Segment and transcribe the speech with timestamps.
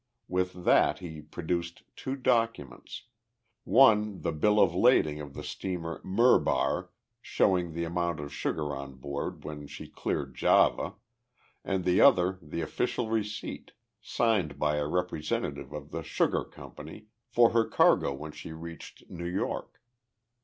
[0.27, 3.03] With that he produced two documents
[3.65, 6.89] one the bill of lading of the steamer Murbar,
[7.21, 10.95] showing the amount of sugar on board when she cleared Java,
[11.63, 17.51] and the other the official receipt, signed by a representative of the sugar company, for
[17.51, 19.79] her cargo when she reached New York.